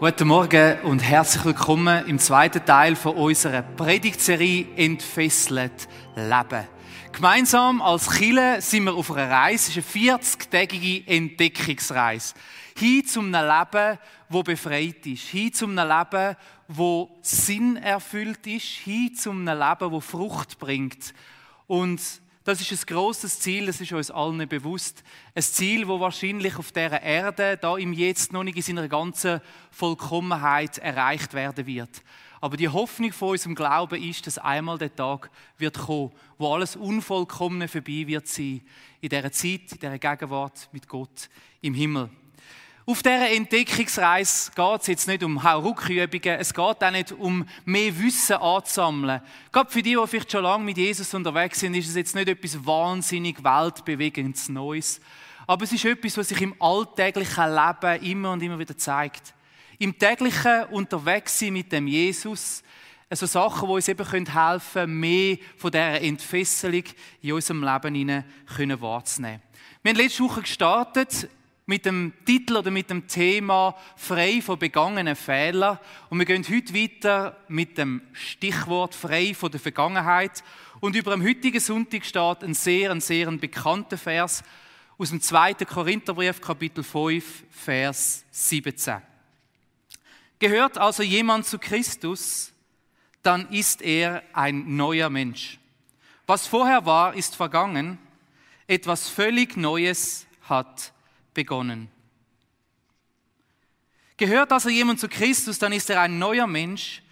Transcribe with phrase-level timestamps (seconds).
[0.00, 6.66] Guten Morgen und herzlich willkommen im zweiten Teil von unserer Predigtserie Entfesselt Leben.
[7.12, 12.34] Gemeinsam als Chile sind wir auf einer Reise, es ist eine 40-tägige Entdeckungsreise.
[12.76, 15.28] Hin zu einem Leben, wo befreit ist.
[15.28, 16.36] Hin zu einem Leben,
[16.66, 18.64] wo Sinn erfüllt ist.
[18.64, 21.14] Hin zu einem Leben, wo Frucht bringt.
[21.68, 22.00] Und
[22.44, 25.02] das ist ein großes Ziel, das ist uns allen bewusst.
[25.34, 29.40] Ein Ziel, wo wahrscheinlich auf der Erde, da im Jetzt noch nicht in seiner ganzen
[29.70, 32.02] Vollkommenheit erreicht werden wird.
[32.42, 36.76] Aber die Hoffnung von unserem Glauben ist, dass einmal der Tag wird kommen, wo alles
[36.76, 38.60] Unvollkommene vorbei wird sein.
[39.00, 41.30] In dieser Zeit, in dieser Gegenwart mit Gott
[41.62, 42.10] im Himmel.
[42.86, 47.98] Auf dieser Entdeckungsreise geht es jetzt nicht um Hauruckübungen, es geht auch nicht um mehr
[47.98, 49.22] Wissen anzusammeln.
[49.50, 52.28] Gerade für die, die vielleicht schon lange mit Jesus unterwegs sind, ist es jetzt nicht
[52.28, 55.00] etwas wahnsinnig weltbewegendes Neues.
[55.46, 59.32] Aber es ist etwas, was sich im alltäglichen Leben immer und immer wieder zeigt.
[59.78, 62.62] Im täglichen Unterwegssein mit dem Jesus,
[63.08, 66.84] also Sachen, die uns eben helfen können, mehr von dieser Entfesselung
[67.22, 68.24] in unserem Leben
[68.82, 69.40] wahrzunehmen.
[69.82, 71.30] Wir haben letzte Woche gestartet
[71.66, 75.78] mit dem Titel oder mit dem Thema frei von begangenen Fehlern.
[76.10, 80.44] Und wir gehen heute weiter mit dem Stichwort frei von der Vergangenheit.
[80.80, 84.42] Und über dem heutigen Sonntag steht ein sehr, ein sehr bekannter Vers
[84.98, 85.54] aus dem 2.
[85.54, 89.00] Korintherbrief, Kapitel 5, Vers 17.
[90.38, 92.52] Gehört also jemand zu Christus,
[93.22, 95.58] dann ist er ein neuer Mensch.
[96.26, 97.98] Was vorher war, ist vergangen.
[98.66, 100.93] Etwas völlig Neues hat
[101.34, 101.90] begonnen.
[104.16, 107.02] Gehört also jemand zu Christus, dann ist er ein neuer Mensch.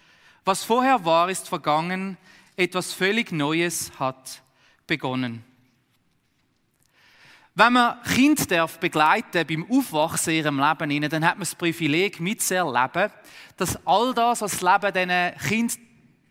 [0.45, 2.17] Was vorher war, ist vergangen.
[2.55, 4.41] Etwas völlig Neues hat
[4.87, 5.43] begonnen.
[7.55, 12.19] Wenn man Kind darf begleiten beim Aufwachsen in ihrem Leben, dann hat man das Privileg
[12.19, 13.11] mitzuerleben,
[13.57, 15.79] dass all das, was das Leben diesen Kind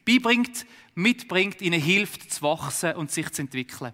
[0.05, 3.93] beibringt, mitbringt, ihnen hilft zu wachsen und sich zu entwickeln.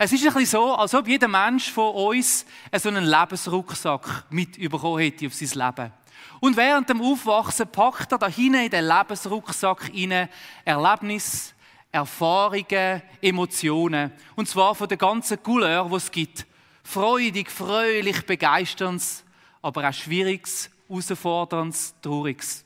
[0.00, 4.56] Es ist ein bisschen so, als ob jeder Mensch von uns so einen Lebensrucksack mit
[4.70, 5.92] bekommen hätte auf sein Leben.
[6.38, 10.28] Und während dem Aufwachsen packt er da hinein in den Lebensrucksack rein
[10.64, 11.52] Erlebnisse,
[11.90, 14.12] Erfahrungen, Emotionen.
[14.36, 16.46] Und zwar von der ganzen Couleur, die es gibt.
[16.84, 19.02] Freudig, fröhlich, begeisternd,
[19.62, 22.64] aber auch Schwieriges, Herausforderndes, Trauriges.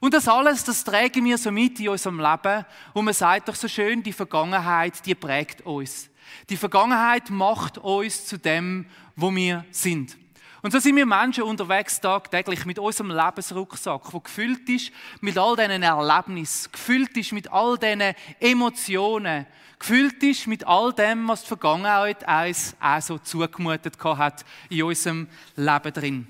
[0.00, 2.66] Und das alles, das tragen wir so mit in unserem Leben.
[2.92, 6.10] Und man sagt doch so schön, die Vergangenheit, die prägt uns.
[6.48, 8.86] Die Vergangenheit macht uns zu dem,
[9.16, 10.16] wo wir sind.
[10.64, 15.56] Und so sind wir Menschen unterwegs tagtäglich mit unserem Lebensrucksack, der gefüllt ist mit all
[15.56, 19.44] diesen Erlebnissen, gefüllt ist mit all diesen Emotionen,
[19.78, 25.28] gefüllt ist mit all dem, was die Vergangenheit uns auch so zugemutet hat in unserem
[25.54, 26.28] Leben drin.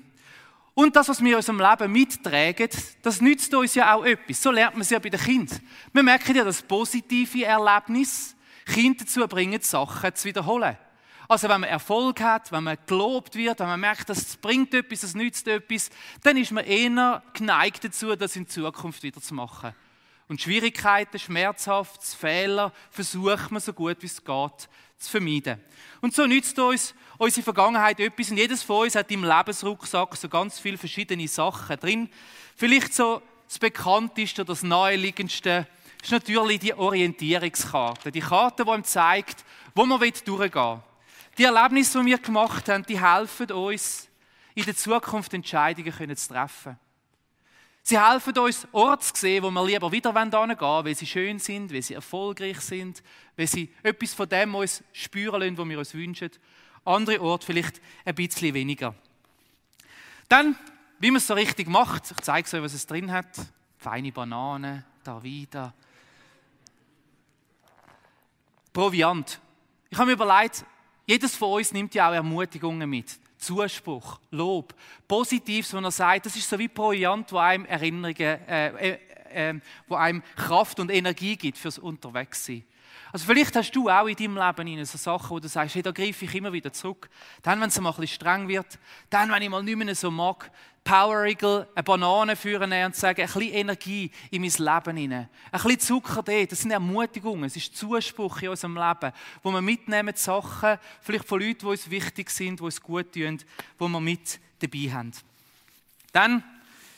[0.73, 2.69] Und das, was wir in unserem Leben mittragen,
[3.01, 4.43] das nützt uns ja auch etwas.
[4.43, 5.61] So lernt man es ja bei den Kindern.
[5.93, 8.34] Wir merken ja das positive Erlebnis,
[8.65, 10.77] Kinder dazu bringen, Sachen zu wiederholen.
[11.27, 15.01] Also wenn man Erfolg hat, wenn man gelobt wird, wenn man merkt, das bringt etwas,
[15.01, 15.89] das nützt etwas,
[16.21, 19.73] dann ist man eher geneigt dazu, das in Zukunft wieder zu machen.
[20.27, 25.59] Und Schwierigkeiten, schmerzhafte Fehler versucht man so gut wie es geht zu vermeiden.
[26.01, 28.31] Und so nützt uns unsere Vergangenheit etwas.
[28.31, 32.09] Und jedes von uns hat im Lebensrucksack so ganz viele verschiedene Sachen drin.
[32.55, 35.67] Vielleicht so das bekannteste oder das naheliegendste
[36.05, 38.11] ist natürlich die Orientierungskarte.
[38.11, 39.43] Die Karte, die einem zeigt,
[39.73, 40.79] wo man durchgehen will.
[41.37, 44.07] Die Erlebnisse, die wir gemacht haben, die helfen uns,
[44.53, 46.77] in der Zukunft Entscheidungen zu treffen.
[47.81, 51.39] Sie helfen uns, Orte zu sehen, wo wir lieber wieder hingehen wollen, weil sie schön
[51.39, 53.03] sind, weil sie erfolgreich sind,
[53.35, 56.31] weil sie etwas von dem uns spüren lassen, was wir uns wünschen.
[56.85, 58.95] Andere Orte vielleicht ein bisschen weniger.
[60.29, 60.55] Dann,
[60.99, 63.27] wie man es so richtig macht, ich zeige euch, was es drin hat.
[63.77, 65.73] Feine Bananen, da wieder,
[68.75, 69.39] Proviant.
[69.89, 70.65] Ich habe mir überlegt,
[71.05, 73.05] jedes von uns nimmt ja auch Ermutigungen mit.
[73.37, 74.75] Zuspruch, Lob,
[75.07, 78.99] Positives, wenn er sagt, das ist so wie Proviant, wo einem Erinnerungen, äh, äh,
[79.31, 82.65] äh, wo einem Kraft und Energie gibt fürs Unterwegssein.
[83.15, 85.91] Also vielleicht hast du auch in deinem Leben so Sachen, wo du sagst, hey, da
[85.91, 87.09] greife ich immer wieder zurück.
[87.43, 88.77] Dann, wenn es mal ein bisschen streng wird,
[89.09, 90.51] dann, wenn ich mal nicht mehr so mag,
[90.83, 95.29] Power Eagle, eine Banane führen und sagen, ein bisschen Energie in mein Leben hinein.
[95.49, 99.61] Ein bisschen Zucker dort, das sind Ermutigungen, es ist Zuspruch in unserem Leben, wo wir
[99.61, 103.39] mitnehmen Sachen, vielleicht von Leuten, die uns wichtig sind, die uns gut tun,
[103.77, 105.13] wo wir mit dabei haben.
[106.11, 106.43] Dann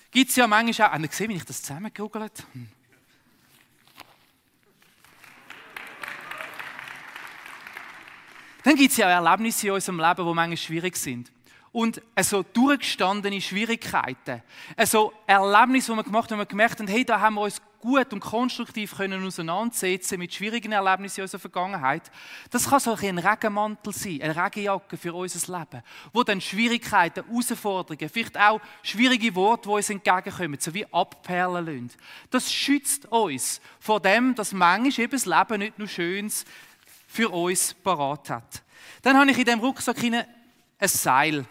[0.09, 2.76] gibt es ja manchmal auch, habt ihr gesehen, wie ich das zusammengegoogelt habe?
[8.67, 11.31] Dann gibt es ja Erlebnisse in unserem Leben, die manchmal schwierig sind.
[11.71, 14.41] und so durchgestandene Schwierigkeiten,
[14.83, 17.61] so Erlebnisse, die wir gemacht haben, wo wir gemerkt haben, hey, da haben wir uns
[17.79, 22.11] gut und konstruktiv können auseinandersetzen mit schwierigen Erlebnissen in unserer Vergangenheit.
[22.49, 28.09] Das kann so ein Regenmantel sein, eine Regenjacke für unser Leben, wo dann Schwierigkeiten, Herausforderungen,
[28.09, 31.91] vielleicht auch schwierige Worte, die uns entgegenkommen, so wie abperlen lassen.
[32.31, 36.43] Das schützt uns vor dem, dass manchmal eben das Leben nicht nur Schönes
[37.07, 38.63] für uns parat hat.
[39.01, 40.25] Dann habe ich in diesem Rucksack ein
[40.87, 41.45] Seil.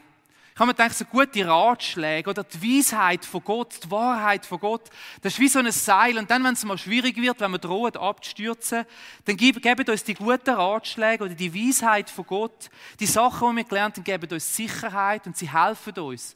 [0.56, 4.58] Ich habe mir gedacht, so gute Ratschläge oder die Weisheit von Gott, die Wahrheit von
[4.58, 4.88] Gott,
[5.20, 6.16] das ist wie so ein Seil.
[6.16, 8.86] Und dann, wenn es mal schwierig wird, wenn wir drohen abzustürzen,
[9.26, 13.64] dann geben uns die guten Ratschläge oder die Weisheit von Gott, die Sachen, die wir
[13.64, 16.34] gelernt haben, geben uns Sicherheit und sie helfen uns.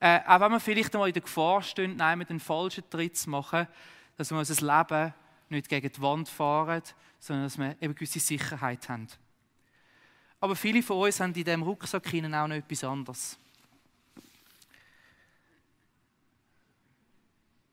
[0.00, 3.18] Äh, auch wenn wir vielleicht einmal in der Gefahr stehen, nein, mit den falschen Tritt
[3.18, 3.66] zu machen,
[4.16, 5.12] dass wir unser Leben
[5.50, 6.82] nicht gegen die Wand fahren,
[7.18, 9.08] sondern dass wir eben gewisse Sicherheit haben.
[10.40, 13.38] Aber viele von uns haben in diesem Rucksack auch noch etwas anderes.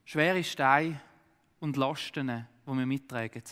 [0.06, 1.02] schwere Steine
[1.60, 3.44] und Lasten, die wir mittragen.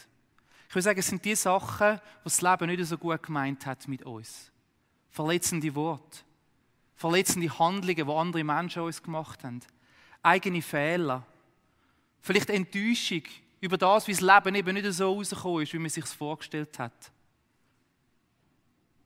[0.69, 3.87] Ich würde sagen, es sind die Sachen, die das Leben nicht so gut gemeint hat
[3.87, 4.51] mit uns.
[5.09, 6.19] Verletzende Worte,
[6.95, 9.59] verletzende Handlungen, die andere Menschen uns gemacht haben,
[10.21, 11.25] eigene Fehler,
[12.21, 13.23] vielleicht Enttäuschung
[13.63, 17.11] über das, wie das Leben eben nicht so rausgekommen ist, wie man sich vorgestellt hat.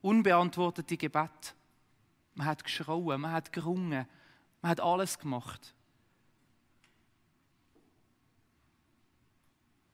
[0.02, 1.54] Unbeantwortete Gebet.
[2.34, 4.08] Man hat geschrauen, man hat gerungen,
[4.62, 5.74] man hat alles gemacht.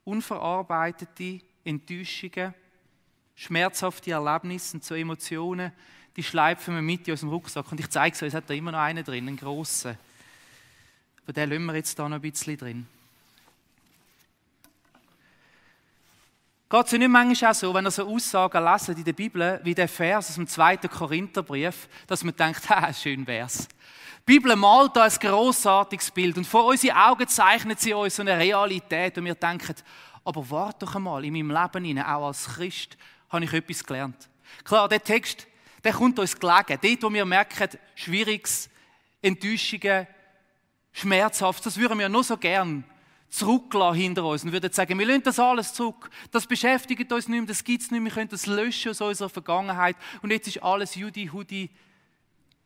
[0.06, 2.54] unverarbeitete Enttäuschungen,
[3.36, 5.72] schmerzhafte Erlebnisse und so Emotionen,
[6.16, 7.72] die schleifen wir mit in unserem Rucksack.
[7.72, 9.98] Und ich zeige es euch, es hat da immer noch einen drin, einen grossen.
[11.24, 12.88] Aber den lassen wir jetzt da noch ein bisschen drin.
[16.74, 19.76] Geht es nicht manchmal auch so, wenn ihr so Aussagen lesen in der Bibel, wie
[19.76, 23.68] der Vers aus dem zweiten Korintherbrief, dass man denkt, ha, schön wär's.
[24.28, 28.24] Die Bibel malt da ein grossartiges Bild und vor unseren Augen zeichnet sie uns so
[28.24, 29.76] eine Realität und wir denken,
[30.26, 32.98] aber warte doch einmal, in meinem Leben hinein, auch als Christ,
[33.30, 34.28] habe ich etwas gelernt.
[34.64, 35.46] Klar, der Text,
[35.84, 36.80] der kommt uns gelegen.
[36.82, 38.68] Dort, wo wir merken, Schwieriges,
[39.22, 40.08] Enttäuschungen,
[40.92, 42.84] Schmerzhaft, das würden wir nur so gern
[43.34, 46.10] zurücklassen hinter uns und würden sagen, wir lassen das alles zurück.
[46.32, 49.02] Das beschäftigt uns nicht mehr, das gibt es nicht mehr, wir können das löschen aus
[49.02, 51.70] unserer Vergangenheit und jetzt ist alles Judi, Hudi,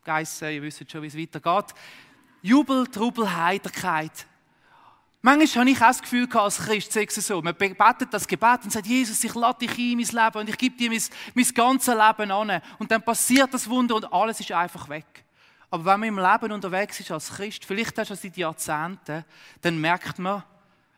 [0.04, 1.74] Geissen, ihr wisst schon, wie es weitergeht.
[2.42, 4.28] Jubel, Trubel, Heiterkeit.
[5.22, 8.72] Manchmal habe ich auch das Gefühl als Christ, sage so, man betet das Gebet und
[8.72, 11.02] sagt, Jesus, ich lade dich in mein Leben und ich gebe dir mein,
[11.34, 12.62] mein ganzes Leben an.
[12.78, 15.26] Und dann passiert das Wunder und alles ist einfach weg.
[15.70, 19.26] Aber wenn man im Leben unterwegs ist als Christ, vielleicht hast du seit Jahrzehnten,
[19.62, 20.44] dann merkt man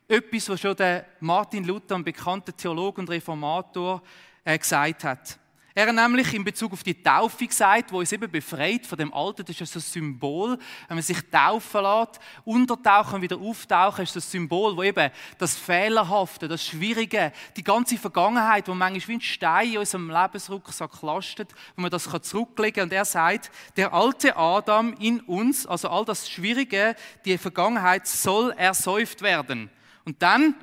[0.09, 4.01] etwas, was schon der Martin Luther, ein bekannter Theologe und Reformator,
[4.44, 5.39] äh, gesagt hat.
[5.75, 9.13] Er hat nämlich in Bezug auf die Taufe gesagt, wo uns eben befreit von dem
[9.13, 10.57] Alten, das ist so ein Symbol,
[10.88, 15.56] wenn man sich taufen lässt, untertauchen und wieder auftauchen, ist das Symbol, wo eben das
[15.56, 21.53] Fehlerhafte, das Schwierige, die ganze Vergangenheit, wo manchmal wie ein Stein in unserem Lebensrucksack lastet,
[21.75, 22.83] wo man das zurücklegen kann.
[22.89, 28.51] Und er sagt, der alte Adam in uns, also all das Schwierige, die Vergangenheit soll
[28.57, 29.69] ersäuft werden.
[30.05, 30.55] Und dann,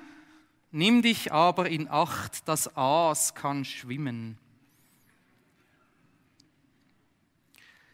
[0.70, 4.38] nimm dich aber in Acht, das Aas kann schwimmen.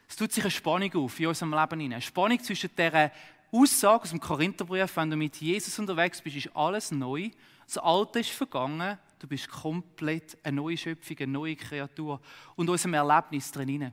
[0.09, 1.93] Es tut sich eine Spannung auf in unserem Leben hinein.
[1.95, 3.11] Eine Spannung zwischen dieser
[3.51, 7.31] Aussage aus dem Korintherbrief, wenn du mit Jesus unterwegs bist, ist alles neu.
[7.67, 8.99] Das Alte ist vergangen.
[9.19, 12.21] Du bist komplett eine neue Schöpfung, eine neue Kreatur.
[12.57, 13.81] Und unserem Erlebnis drin.
[13.81, 13.93] Das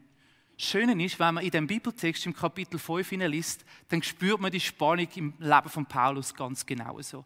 [0.61, 4.59] Schöne ist, wenn man in dem Bibeltext im Kapitel 5 liest, dann spürt man die
[4.59, 7.23] Spannung im Leben von Paulus ganz genau so.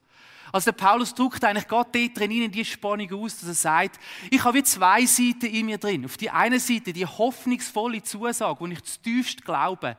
[0.51, 3.99] Also der Paulus drückt eigentlich Gott dort drin in die Spannung aus, dass er sagt,
[4.29, 6.05] ich habe wie zwei Seiten in mir drin.
[6.05, 9.97] Auf die eine Seite die hoffnungsvolle Zusage, wo ich zutiefst glaube,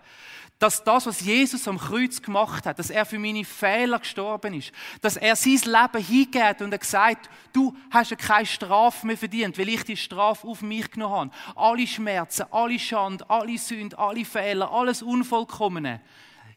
[0.58, 4.72] dass das, was Jesus am Kreuz gemacht hat, dass er für meine Fehler gestorben ist,
[5.00, 9.58] dass er sein Leben hingeht und er gesagt, du hast ja keine Strafe mehr verdient,
[9.58, 11.58] weil ich die Strafe auf mich genommen habe.
[11.58, 16.00] Alle Schmerzen, alle Schande, alle Sünden, alle Fehler, alles Unvollkommene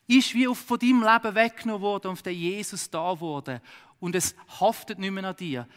[0.07, 3.62] ist wie von deinem Leben weggenommen worden und auf Jesus da wurde
[4.00, 5.67] und es haftet nicht mehr an dir.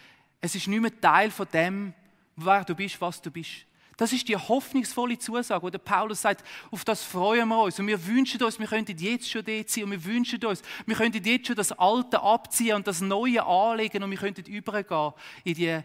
[0.40, 1.92] Es ist nicht mehr Teil von dem,
[2.36, 3.66] wer du bist, was du bist.
[3.96, 7.78] Das ist die hoffnungsvolle Zusage, wo der Paulus sagt, auf das freuen wir uns.
[7.78, 9.84] Und wir wünschen uns, wir könnten jetzt schon dort sein.
[9.84, 14.02] Und wir wünschen uns, wir könnten jetzt schon das Alte abziehen und das Neue anlegen.
[14.02, 15.12] Und wir könnten übergehen
[15.44, 15.80] in die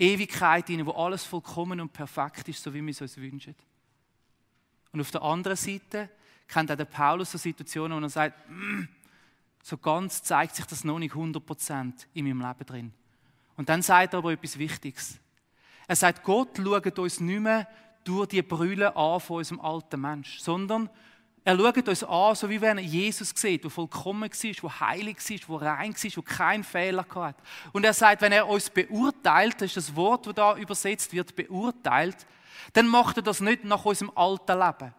[0.00, 3.54] Ewigkeit hinein, wo alles vollkommen und perfekt ist, so wie wir es uns wünschen.
[4.92, 6.08] Und auf der anderen Seite
[6.48, 8.84] kennt auch der Paulus so Situationen, wo er sagt, mm,
[9.62, 12.92] so ganz zeigt sich das noch nicht 100% in meinem Leben drin.
[13.56, 15.18] Und dann sagt er aber etwas Wichtiges.
[15.86, 17.68] Er sagt, Gott schaut uns nicht mehr
[18.04, 20.88] durch die Brille an von unserem alten Mensch, sondern
[21.44, 25.48] er schaut uns an, so wie wenn er Jesus sieht, der vollkommen war, der heilig
[25.48, 27.42] war, der rein war, der keinen Fehler hatte.
[27.72, 31.34] Und er sagt, wenn er uns beurteilt, das ist das Wort, das da übersetzt wird,
[31.34, 32.26] beurteilt,
[32.72, 34.94] dann macht er das nicht nach unserem alten Leben.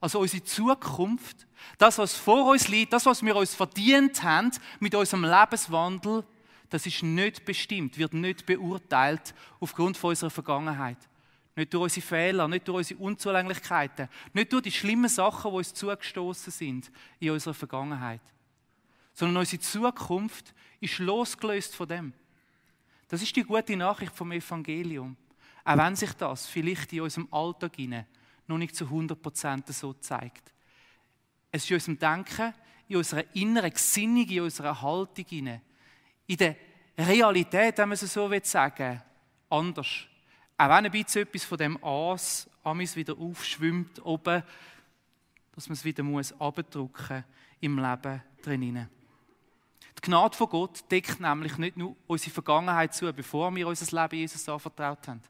[0.00, 4.94] Also unsere Zukunft, das, was vor uns liegt, das, was wir uns verdient haben mit
[4.94, 6.24] unserem Lebenswandel,
[6.70, 10.96] das ist nicht bestimmt, wird nicht beurteilt aufgrund von unserer Vergangenheit.
[11.56, 15.74] Nicht durch unsere Fehler, nicht durch unsere Unzulänglichkeiten, nicht durch die schlimmen Sachen, die uns
[15.74, 18.22] zugestoßen sind in unserer Vergangenheit.
[19.12, 22.12] Sondern unsere Zukunft ist losgelöst von dem.
[23.08, 25.16] Das ist die gute Nachricht vom Evangelium.
[25.64, 27.78] Auch wenn sich das vielleicht in unserem Alltag
[28.46, 30.52] noch nicht zu 100% so zeigt.
[31.52, 32.54] Es ist in unserem Denken,
[32.88, 35.60] in unserer inneren Gesinnung, in unserer Haltung, in
[36.36, 36.56] der
[36.98, 39.02] Realität, wenn man es so sagen will,
[39.48, 39.88] anders.
[40.58, 44.42] Auch wenn ein bisschen etwas von dem Aas amis wieder aufschwimmt oben,
[45.52, 47.24] dass man es wieder muss abdrucken
[47.60, 48.88] im Leben drinnen.
[49.96, 54.16] Die Gnade von Gott deckt nämlich nicht nur unsere Vergangenheit zu, bevor wir unser Leben
[54.16, 55.22] Jesus anvertraut haben,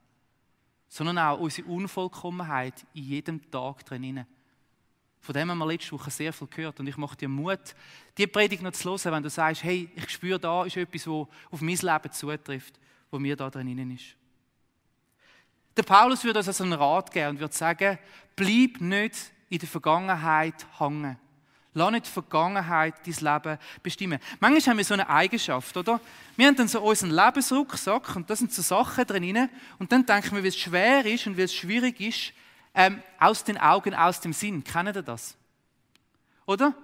[0.90, 4.26] sondern auch unsere Unvollkommenheit in jedem Tag drinnen.
[5.20, 6.80] Von dem haben wir letzte Woche sehr viel gehört.
[6.80, 7.74] Und ich mache dir Mut,
[8.18, 11.28] die Predigt noch zu hören, wenn du sagst, hey, ich spüre, da ist etwas, was
[11.50, 12.80] auf mein Leben zutrifft,
[13.10, 14.16] wo mir da drinnen ist.
[15.76, 17.98] Der Paulus würde uns also einen Rat geben und würde sagen,
[18.34, 21.16] bleib nicht in der Vergangenheit hängen.
[21.72, 24.18] Lass nicht die Vergangenheit dein Leben bestimmen.
[24.40, 26.00] Manchmal haben wir so eine Eigenschaft, oder?
[26.36, 29.48] Wir haben dann so unseren Lebensrucksack und da sind so Sachen drin
[29.78, 32.32] und dann denken wir, wie es schwer ist und wie es schwierig ist,
[32.74, 34.64] ähm, aus den Augen, aus dem Sinn.
[34.64, 35.36] Kennen ihr das?
[36.44, 36.74] Oder?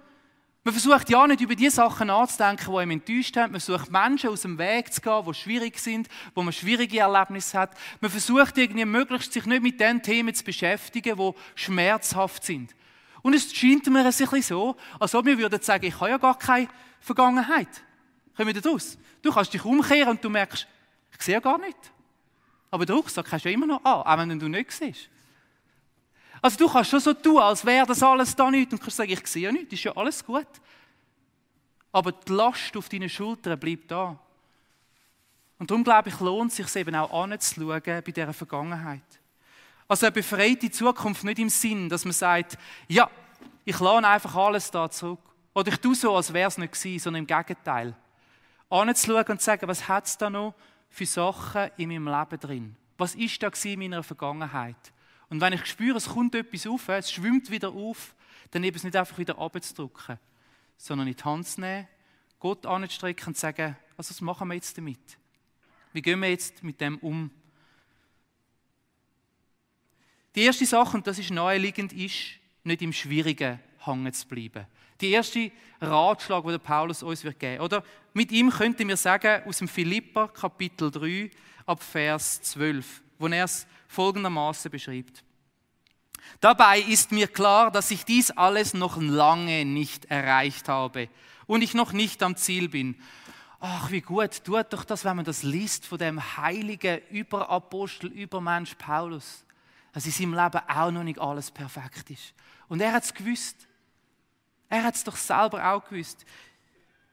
[0.62, 3.52] Man versucht ja nicht über die Sachen nachzudenken, die einem enttäuscht haben.
[3.52, 7.58] Man versucht Menschen aus dem Weg zu gehen, die schwierig sind, wo man schwierige Erlebnisse
[7.58, 7.76] hat.
[8.00, 12.74] Man versucht irgendwie möglichst sich nicht mit den Themen zu beschäftigen, die schmerzhaft sind.
[13.26, 16.16] Und es scheint mir ein bisschen so, als ob wir würden sagen, ich habe ja
[16.16, 16.68] gar keine
[17.00, 17.66] Vergangenheit.
[18.36, 18.96] Kommen wir daraus?
[19.20, 20.64] Du kannst dich umkehren und du merkst,
[21.10, 21.76] ich sehe ja gar nicht.
[22.70, 25.08] Aber der Rucksack hast du ja immer noch an, auch wenn du nicht siehst.
[26.40, 29.10] Also du kannst schon so tun, als wäre das alles da nicht und kannst sagen,
[29.10, 30.46] ich sehe ja nichts, ist ja alles gut.
[31.90, 34.16] Aber die Last auf deinen Schultern bleibt da.
[35.58, 39.02] Und darum glaube ich, lohnt es sich eben auch anzuschauen bei dieser Vergangenheit.
[39.88, 43.08] Also eine befreite Zukunft nicht im Sinn, dass man sagt, ja,
[43.64, 45.20] ich lade einfach alles da zurück.
[45.54, 47.94] Oder ich tue so, als wäre es nicht gewesen, sondern im Gegenteil.
[48.68, 50.54] Anzuschauen und zu sagen, was hat es da noch
[50.88, 52.76] für Sachen in meinem Leben drin?
[52.98, 54.92] Was ist da in meiner Vergangenheit?
[55.28, 58.14] Und wenn ich spüre, es kommt etwas auf, es schwimmt wieder auf,
[58.50, 60.18] dann eben es nicht einfach wieder abzudrücken,
[60.76, 61.88] sondern in die Hand zu nehmen,
[62.38, 65.18] Gott anzustrecken und zu sagen, also was machen wir jetzt damit?
[65.92, 67.30] Wie gehen wir jetzt mit dem um?
[70.36, 72.14] Die erste Sache, und das ist naheliegend, ist,
[72.62, 74.66] nicht im Schwierigen hängen zu bleiben.
[75.00, 75.50] Die erste
[75.80, 77.62] Ratschlag, den Paulus uns wird geben.
[77.62, 81.30] Oder mit ihm könnten wir sagen, aus dem Philippa Kapitel 3
[81.64, 85.24] ab Vers 12, wo er es folgendermaßen beschreibt.
[86.40, 91.08] Dabei ist mir klar, dass ich dies alles noch lange nicht erreicht habe
[91.46, 92.96] und ich noch nicht am Ziel bin.
[93.58, 98.74] Ach, wie gut tut doch das, wenn man das liest von dem heiligen Überapostel, Übermensch
[98.74, 99.45] Paulus,
[99.96, 102.34] dass in seinem Leben auch noch nicht alles perfekt ist.
[102.68, 103.66] Und er hat es gewusst.
[104.68, 106.26] Er hat es doch selber auch gewusst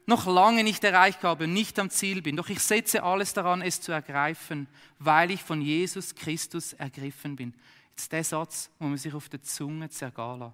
[0.06, 2.36] noch lange nicht erreicht habe, nicht am Ziel bin.
[2.36, 4.68] Doch ich setze alles daran, es zu ergreifen,
[5.00, 7.54] weil ich von Jesus Christus ergriffen bin.
[7.92, 10.54] Jetzt der Satz, wo man sich auf der Zunge zergehen lässt.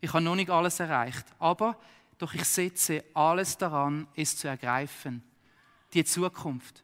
[0.00, 1.78] Ich habe noch nicht alles erreicht, aber
[2.18, 5.22] doch ich setze alles daran, es zu ergreifen.
[5.92, 6.82] Die Zukunft,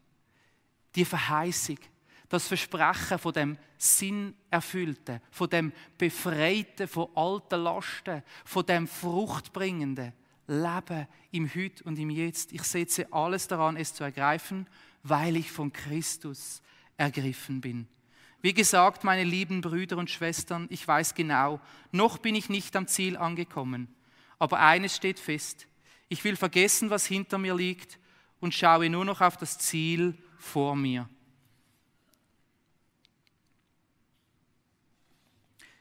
[0.94, 1.78] die Verheißung,
[2.30, 10.14] das Versprechen von dem Sinnerfüllten, von dem Befreiten von alten Lasten, von dem Fruchtbringenden
[10.46, 12.52] lebe im Hüt und im Jetzt.
[12.52, 14.66] Ich setze alles daran, es zu ergreifen,
[15.02, 16.62] weil ich von Christus
[16.96, 17.86] ergriffen bin.
[18.42, 21.60] Wie gesagt, meine lieben Brüder und Schwestern, ich weiß genau,
[21.92, 23.88] noch bin ich nicht am Ziel angekommen.
[24.38, 25.66] Aber eines steht fest.
[26.08, 27.98] Ich will vergessen, was hinter mir liegt
[28.40, 31.08] und schaue nur noch auf das Ziel vor mir.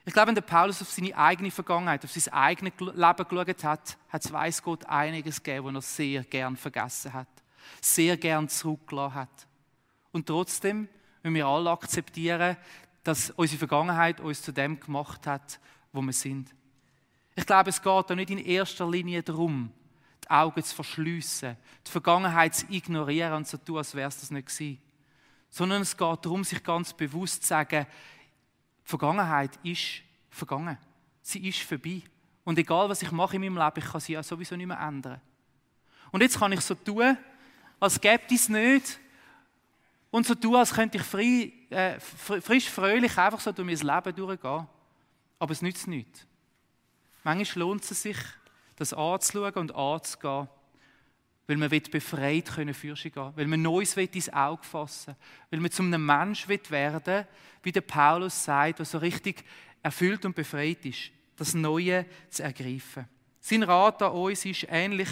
[0.09, 3.97] Ich glaube, wenn der Paulus auf seine eigene Vergangenheit, auf sein eigenes Leben geschaut hat,
[4.09, 7.27] hat es, weiß Gott, einiges gegeben, was er sehr gern vergessen hat,
[7.79, 9.47] sehr gern zurückgelassen hat.
[10.11, 10.89] Und trotzdem
[11.21, 12.57] müssen wir alle akzeptieren,
[13.03, 15.59] dass unsere Vergangenheit uns zu dem gemacht hat,
[15.93, 16.55] wo wir sind.
[17.35, 19.71] Ich glaube, es geht da nicht in erster Linie darum,
[20.23, 24.31] die Augen zu verschliessen, die Vergangenheit zu ignorieren und zu tun, als wäre es das
[24.31, 24.81] nicht gewesen.
[25.51, 27.85] Sondern es geht darum, sich ganz bewusst zu sagen,
[28.89, 30.75] Vergangenheit ist vergangen.
[31.21, 32.01] Sie ist vorbei.
[32.43, 34.79] Und egal, was ich mache in meinem Leben, ich kann sie ja sowieso nicht mehr
[34.79, 35.21] ändern.
[36.11, 37.15] Und jetzt kann ich so tun,
[37.79, 38.99] als gäbe es nicht.
[40.09, 44.15] Und so tun, als könnte ich frei, äh, frisch, fröhlich einfach so durch mein Leben
[44.15, 44.67] durchgehen.
[45.37, 46.25] Aber es nützt nichts.
[47.23, 48.17] Manchmal lohnt es sich,
[48.75, 50.47] das anzuschauen und anzugehen,
[51.49, 55.15] weil man befreit können Fürsche gehen weil man Neues ins Auge fassen
[55.49, 57.25] weil man zu einem Mensch werden
[57.63, 59.43] wie der Paulus sagt, der so richtig
[59.81, 63.07] erfüllt und befreit ist, das Neue zu ergreifen.
[63.39, 65.09] Sein Rat an uns ist ähnlich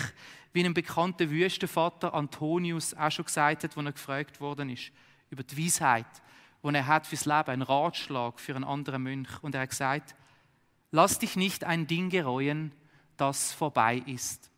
[0.54, 4.92] wie ein bekannter Wüstenvater Antonius auch schon gesagt hat, als er gefragt worden ist
[5.32, 6.06] über die Weisheit,
[6.64, 9.42] die er hat fürs Leben, ein Ratschlag für einen anderen Mönch.
[9.42, 10.16] Und er hat gesagt,
[10.92, 12.72] lass dich nicht ein Ding gereuen,
[13.18, 14.52] das vorbei ist.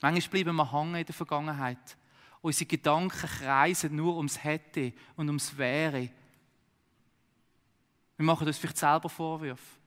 [0.00, 1.96] Manchmal bleiben wir hängen in der Vergangenheit.
[2.40, 6.08] Unsere Gedanken kreisen nur ums Hätte und ums Wäre.
[8.16, 9.78] Wir machen uns vielleicht selber Vorwürfe.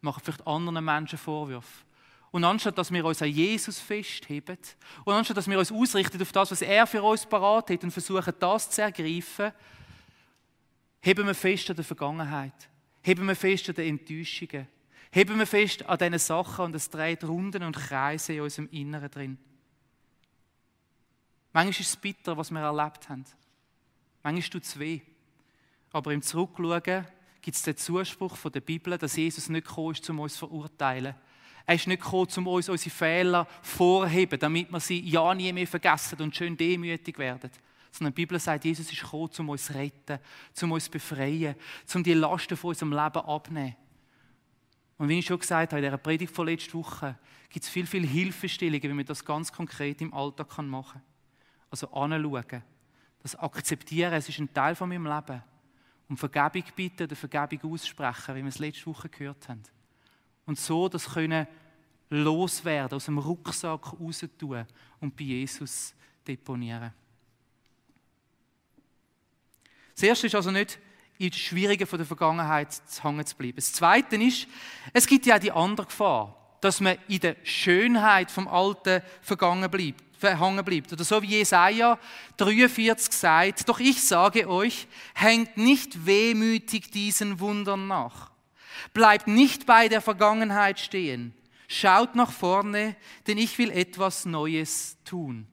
[0.00, 1.84] Wir machen vielleicht anderen Menschen Vorwürfe.
[2.32, 4.56] Und anstatt dass wir uns an Jesus festheben
[5.04, 7.90] und anstatt dass wir uns ausrichten auf das, was er für uns parat hat und
[7.90, 9.52] versuchen, das zu ergreifen,
[11.00, 12.70] heben wir fest an der Vergangenheit.
[13.02, 14.66] Heben wir fest an den Enttäuschungen.
[15.10, 19.10] Heben wir fest an diesen Sachen und es dreht Runden und Kreise in unserem Inneren
[19.10, 19.38] drin.
[21.52, 23.24] Manchmal ist es bitter, was wir erlebt haben.
[24.22, 25.00] Manchmal tut es weh.
[25.92, 27.06] Aber im Zurückschauen
[27.42, 30.46] gibt es den Zuspruch von der Bibel, dass Jesus nicht gekommen ist, um uns zu
[30.46, 31.14] verurteilen.
[31.66, 35.66] Er ist nicht gekommen, um uns unsere Fehler vorheben, damit wir sie ja nie mehr
[35.66, 37.50] vergessen und schön demütig werden.
[37.90, 40.18] Sondern die Bibel sagt, Jesus ist gekommen, um uns zu retten,
[40.62, 41.54] um uns zu befreien,
[41.94, 43.76] um die Lasten von unserem Leben abzunehmen.
[44.98, 47.18] Und wie ich schon gesagt habe, in dieser Predigt von letzter Woche
[47.50, 51.11] gibt es viel, viel Hilfestellungen, wie man das ganz konkret im Alltag machen kann.
[51.72, 52.62] Also anschauen,
[53.22, 55.42] das akzeptieren, es ist ein Teil von meinem Leben.
[56.06, 59.62] Und Vergebung bitten oder Vergebung aussprechen, wie wir es letzte Woche gehört haben.
[60.44, 61.46] Und so das können
[62.10, 64.66] loswerden, aus dem Rucksack raus tun
[65.00, 65.94] und bei Jesus
[66.28, 66.92] deponieren.
[69.94, 70.78] Das Erste ist also nicht
[71.16, 72.68] in den Schwierigen von der Vergangenheit
[73.02, 73.56] hängen zu bleiben.
[73.56, 74.46] Das Zweite ist,
[74.92, 79.70] es gibt ja auch die andere Gefahr, dass man in der Schönheit vom Alten vergangen
[79.70, 80.92] bleibt, verhangen bleibt.
[80.92, 81.98] Oder so wie Jesaja
[82.36, 88.30] 43 sagt, doch ich sage euch, hängt nicht wehmütig diesen Wundern nach.
[88.94, 91.34] Bleibt nicht bei der Vergangenheit stehen.
[91.68, 95.46] Schaut nach vorne, denn ich will etwas Neues tun.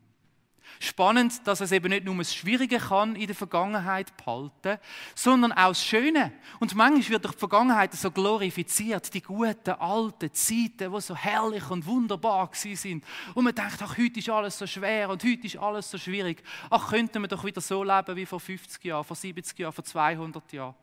[0.82, 4.80] Spannend, dass es eben nicht nur das Schwierige kann in der Vergangenheit behalten,
[5.14, 6.32] sondern auch das Schöne.
[6.62, 11.70] Und manchmal wird durch die Vergangenheit so glorifiziert, die guten alten Zeiten, die so herrlich
[11.70, 13.04] und wunderbar sind.
[13.36, 16.42] Und man denkt, ach, heute ist alles so schwer und heute ist alles so schwierig.
[16.70, 19.84] Ach, könnten wir doch wieder so leben wie vor 50 Jahren, vor 70 Jahren, vor
[19.84, 20.76] 200 Jahren.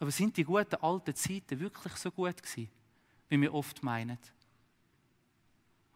[0.00, 2.70] Aber sind die guten alten Zeiten wirklich so gut gewesen,
[3.28, 4.18] wie wir oft meinen?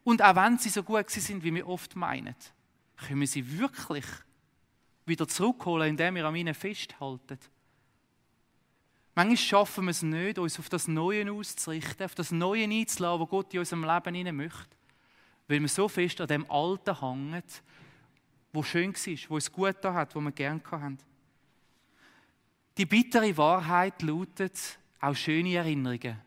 [0.04, 2.34] Und auch wenn sie so gut sind, wie wir oft meinen,
[2.96, 4.04] können wir sie wirklich
[5.06, 7.38] wieder zurückholen, indem wir an ihnen festhalten.
[9.14, 13.28] Manchmal schaffen wir es nicht, uns auf das Neue auszurichten, auf das Neue einzulassen, was
[13.28, 14.76] Gott in unserem Leben hinein möchte.
[15.48, 17.42] Weil wir so fest an dem Alten hängen,
[18.52, 20.98] wo schön war, wo es gut da hat, wo wir gerne haben.
[22.78, 26.18] Die bittere Wahrheit lautet, auch schöne Erinnerungen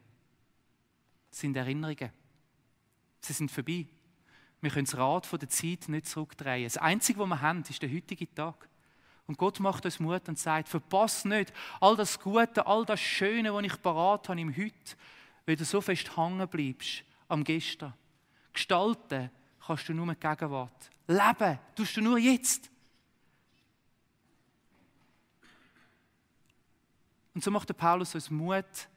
[1.31, 2.11] sind Erinnerungen.
[3.25, 3.87] Sie sind vorbei.
[4.61, 6.63] Wir können das Rad der Zeit nicht zurückdrehen.
[6.63, 8.69] Das Einzige, was wir haben, ist der heutige Tag.
[9.27, 13.51] Und Gott macht uns Mut und sagt, verpass nicht all das Gute, all das Schöne,
[13.53, 14.95] was ich parat habe im Heute,
[15.47, 17.93] weil du so fest hängen bleibst am Gestern.
[18.53, 19.31] Gestalten
[19.65, 20.91] kannst du nur mit Gegenwart.
[21.07, 22.69] Leben tust du nur jetzt.
[27.33, 28.87] Und so macht der Paulus uns Mut,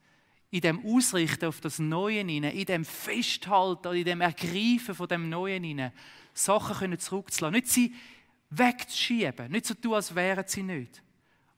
[0.50, 5.28] in dem Ausrichten auf das Neue hinein, in dem Festhalten, in dem Ergreifen von dem
[5.28, 5.92] Neuen hinein,
[6.32, 7.54] Sachen können zurückzulassen.
[7.54, 7.94] Nicht sie
[8.50, 11.02] wegzuschieben, nicht so tun, als wären sie nicht.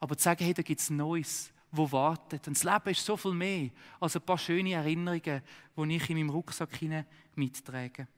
[0.00, 2.48] Aber zu sagen, hey, da gibt es Neues, wo wartet.
[2.48, 5.42] Und das Leben ist so viel mehr als ein paar schöne Erinnerungen,
[5.76, 8.09] die ich in meinem Rucksack hinein mittrage.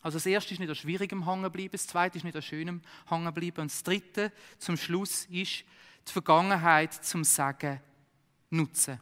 [0.00, 2.82] Also das erste ist nicht an Schwierigem hängen bleiben, das zweite ist nicht an Schönem
[3.08, 5.64] hängen bleiben und das dritte zum Schluss ist
[6.06, 7.80] die Vergangenheit zum Sagen
[8.50, 9.00] nutzen.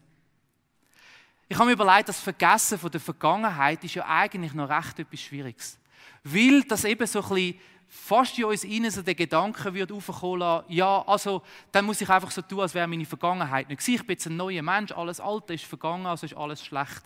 [1.52, 5.20] Ich habe mir überlegt, das Vergessen von der Vergangenheit ist ja eigentlich noch recht etwas
[5.20, 5.80] Schwieriges.
[6.22, 10.38] Weil das eben so ein bisschen fast in uns innen so der Gedanke wird aufkommen
[10.38, 13.94] lassen, ja, also, dann muss ich einfach so tun, als wäre meine Vergangenheit nicht gewesen.
[13.96, 17.02] Ich bin jetzt ein neuer Mensch, alles Alte ist vergangen, also ist alles schlecht.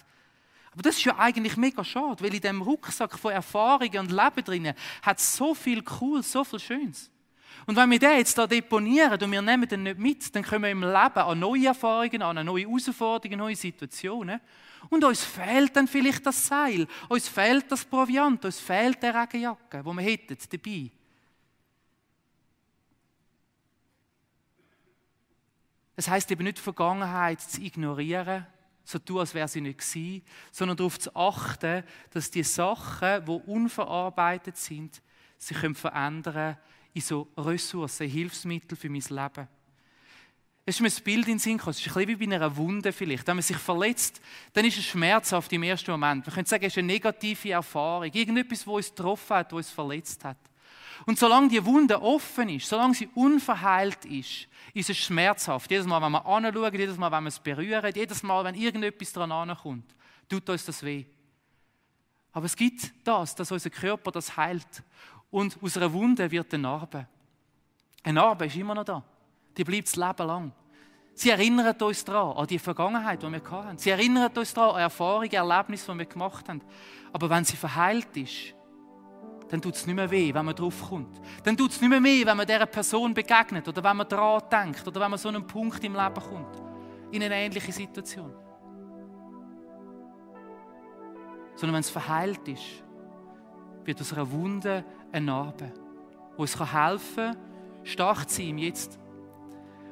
[0.73, 4.45] Aber das ist ja eigentlich mega schade, weil in dem Rucksack von Erfahrungen und Leben
[4.45, 7.11] drinnen hat so viel cool, so viel Schönes.
[7.67, 10.65] Und wenn wir den jetzt da deponieren und wir nehmen den nicht mit, dann kommen
[10.65, 14.41] wir im Leben an neue Erfahrungen, an neue Herausforderungen, neue Situationen.
[14.91, 19.83] Und uns fehlt dann vielleicht das Seil, uns fehlt das Proviant, uns fehlt der Regenjacke,
[19.83, 20.91] wo wir hätten dabei.
[25.97, 28.47] Das heißt eben nicht die Vergangenheit zu ignorieren,
[28.85, 33.31] so tun, als wäre sie nicht gewesen, sondern darauf zu achten, dass die Sachen, die
[33.31, 35.01] unverarbeitet sind,
[35.39, 36.57] sich verändern können
[36.95, 39.49] in so Ressourcen, Hilfsmittel für mein Leben.
[40.67, 41.73] Es ist mir ein Bild in den Sinn gekommen.
[41.73, 43.27] Es ist ein bisschen wie bei einer Wunde vielleicht.
[43.27, 44.23] Wenn man sich verletzt,
[44.55, 46.27] dann ist es schmerzhaft im ersten Moment.
[46.27, 48.11] Man könnte sagen, es ist eine negative Erfahrung.
[48.11, 50.39] Irgendetwas, das uns getroffen hat, das uns verletzt hat.
[51.05, 55.71] Und solange die Wunde offen ist, solange sie unverheilt ist, ist es schmerzhaft.
[55.71, 59.13] Jedes Mal, wenn wir anschauen, jedes Mal, wenn wir es berühren, jedes Mal, wenn irgendetwas
[59.13, 59.95] dran ankommt,
[60.29, 61.05] tut uns das weh.
[62.33, 64.83] Aber es gibt das, dass unser Körper das heilt.
[65.35, 67.09] Und aus einer Wunde wird eine Narbe.
[68.05, 69.03] Eine Narbe ist immer noch da.
[69.57, 70.53] Die bleibt das Leben lang.
[71.13, 73.77] Sie erinnert uns daran, an die Vergangenheit, die wir hatten.
[73.77, 76.61] Sie erinnert uns daran, an Erfahrungen, Erlebnisse, die wir gemacht haben.
[77.13, 78.55] Aber wenn sie verheilt ist,
[79.49, 81.21] dann tut es nicht mehr weh, wenn man drauf kommt.
[81.43, 84.41] Dann tut es nicht mehr weh, wenn man dieser Person begegnet oder wenn man daran
[84.49, 86.63] denkt oder wenn man so einen Punkt im Leben kommt.
[87.11, 88.33] In eine ähnliche Situation.
[91.57, 92.84] Sondern wenn es verheilt ist,
[93.85, 95.73] wird aus einer Wunde eine Narbe,
[96.37, 97.37] die uns helfen kann,
[97.85, 98.99] stark zu sein Jetzt.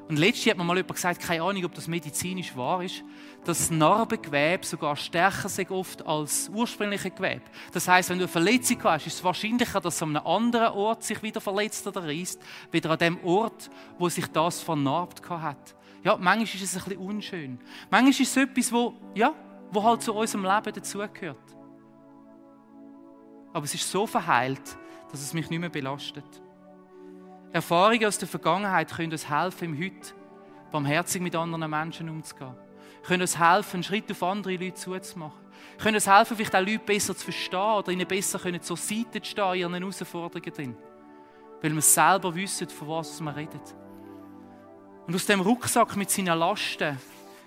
[0.08, 3.02] Und letztens hat mir mal jemand gesagt, keine Ahnung, ob das medizinisch wahr ist,
[3.44, 7.42] dass das Narbengewebe sogar stärker ist oft als ursprüngliche Gewebe.
[7.72, 10.72] Das heißt, wenn du eine Verletzung hast, ist es wahrscheinlicher, dass es an einem anderen
[10.72, 15.74] Ort sich wieder verletzt oder reißt, wieder an dem Ort, wo sich das vernarbt hat.
[16.04, 17.58] Ja, manchmal ist es ein bisschen unschön.
[17.90, 19.32] Manchmal ist es etwas, wo, ja,
[19.70, 21.38] wo halt zu unserem Leben dazugehört.
[23.52, 24.76] Aber es ist so verheilt,
[25.10, 26.24] dass es mich nicht mehr belastet.
[27.52, 30.14] Erfahrungen aus der Vergangenheit können uns helfen, im Heute
[30.70, 32.54] barmherzig mit anderen Menschen umzugehen.
[33.02, 35.42] Können uns helfen, einen Schritt auf andere Leute zuzumachen.
[35.78, 39.30] Können uns helfen, vielleicht auch Leute besser zu verstehen oder ihnen besser zur Seite zu
[39.30, 40.76] stehen in ihren Herausforderungen drin.
[41.60, 43.60] Weil wir selber wissen, von was wir reden.
[45.06, 46.98] Und aus dem Rucksack mit seinen Lasten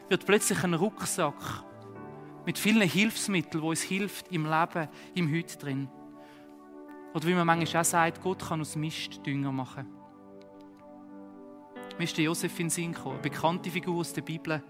[0.08, 1.64] wird plötzlich ein Rucksack
[2.46, 5.90] mit vielen Hilfsmitteln, wo uns hilft im Leben, im Heute drin.
[7.14, 9.88] Oder wie man manchmal auch sagt, Gott kann aus Mist Dünger machen.
[11.98, 14.62] Mir ist der Josef in Sinn gekommen, eine bekannte Figur aus der Bibel.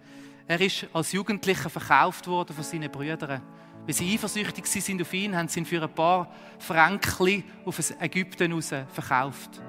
[0.47, 3.41] Er ist als Jugendlicher verkauft worden von seinen Brüdern.
[3.85, 8.51] Weil sie eifersüchtig sind auf ihn, haben sie ihn für ein paar Franken auf Ägypten
[8.51, 9.61] raus verkauft.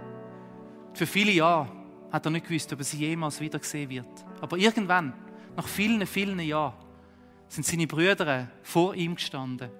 [0.92, 1.68] Für viele Jahre
[2.12, 4.06] hat er nicht gewusst, ob er sie jemals wieder sehen wird.
[4.40, 5.12] Aber irgendwann,
[5.54, 6.74] nach vielen, vielen Jahren,
[7.48, 9.70] sind seine Brüder vor ihm gestanden.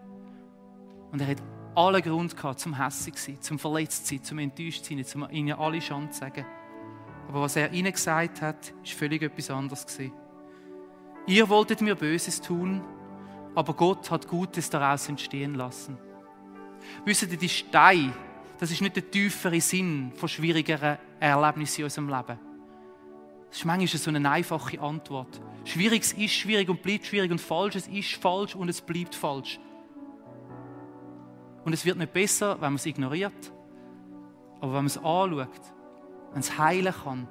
[1.11, 1.43] Und er hat
[1.75, 5.05] allen Grund gehabt, zum hässig zu sein, zum verletzt zu sein, zum enttäuscht zu sein,
[5.05, 6.47] zum ihnen alle Schande zu sagen.
[7.29, 10.13] Aber was er ihnen gesagt hat, ist völlig etwas anderes gewesen.
[11.27, 12.83] Ihr wolltet mir Böses tun,
[13.55, 15.99] aber Gott hat Gutes daraus entstehen lassen.
[17.05, 18.13] Wisst ihr, die Stein,
[18.59, 22.39] das ist nicht der tiefere Sinn von schwierigeren Erlebnissen in unserem Leben.
[23.49, 25.41] Das ist manchmal so eine einfache Antwort.
[25.67, 29.59] Schwieriges ist schwierig und bleibt schwierig und Falsches ist falsch und es bleibt falsch.
[31.65, 33.53] Und es wird nicht besser, wenn man es ignoriert.
[34.61, 35.61] Aber wenn man es anschaut,
[36.33, 37.27] wenn es heilen kann,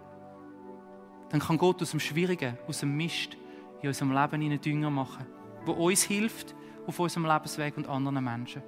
[1.29, 3.37] dann kann Gott aus dem Schwierigen, aus dem Mist
[3.81, 5.25] in unserem Leben einen Dünger machen,
[5.65, 6.53] wo uns hilft
[6.85, 8.61] auf unserem Lebensweg und anderen Menschen.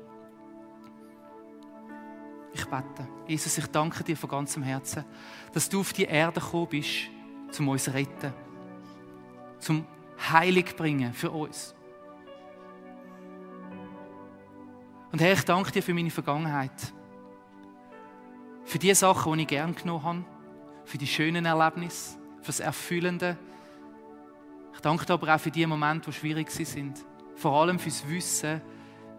[2.53, 3.07] Ich bete.
[3.27, 5.03] Jesus, ich danke dir von ganzem Herzen,
[5.51, 7.09] dass du auf die Erde gekommen bist,
[7.59, 8.33] um uns zu retten,
[9.59, 9.85] zum
[10.31, 11.75] Heilig bringen für uns.
[15.11, 16.93] Und Herr, ich danke dir für meine Vergangenheit.
[18.65, 20.25] Für die Sachen, die ich gern genommen habe.
[20.85, 22.17] Für die schönen Erlebnisse.
[22.41, 23.37] Für das Erfüllende.
[24.73, 27.03] Ich danke dir aber auch für die Momente, die schwierig sind.
[27.35, 28.61] Vor allem fürs Wissen,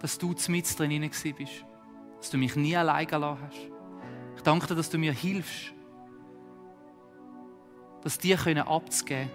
[0.01, 1.65] dass du mit drin bist.
[2.19, 3.71] Dass du mich nie allein gelassen hast.
[4.37, 5.73] Ich danke dir, dass du mir hilfst.
[8.03, 9.31] Dass dir abzugeben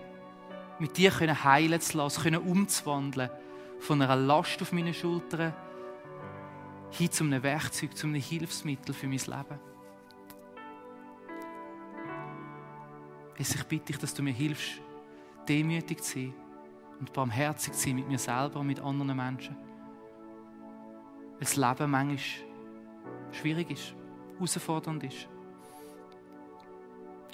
[0.79, 3.29] mit dir heilen zu lassen, umzuwandeln
[3.79, 5.53] von einer Last auf meine Schultern
[6.91, 9.59] hin zu einem Werkzeug, zu einem Hilfsmittel für mein Leben.
[13.37, 14.81] ich bitte dich, dass du mir hilfst,
[15.47, 16.33] demütig zu sein
[16.99, 19.55] und barmherzig zu sein mit mir selber und mit anderen Menschen.
[21.33, 22.17] Weil das Leben manchmal
[23.31, 23.95] schwierig ist,
[24.35, 25.27] herausfordernd ist.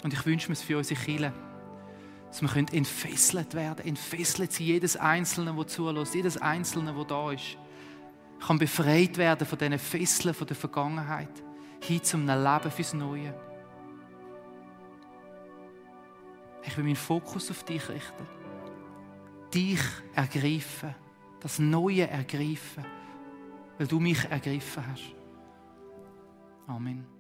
[0.03, 1.33] Und ich wünsche mir es für unsere Kinder,
[2.29, 7.57] dass wir entfesselt werden, entfesselt sein, jedes Einzelne, der zulässt, jedes Einzelne, der da ist
[8.39, 11.43] kann befreit werden von diesen Fesseln von der Vergangenheit
[11.81, 13.33] hin zum Leben fürs Neue.
[16.63, 18.27] Ich will meinen Fokus auf dich richten.
[19.53, 19.81] Dich
[20.13, 20.95] ergreifen.
[21.39, 22.85] Das Neue ergreifen.
[23.77, 25.15] Weil du mich ergriffen hast.
[26.67, 27.18] Amen.